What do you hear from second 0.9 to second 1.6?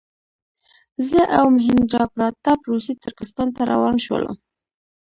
زه او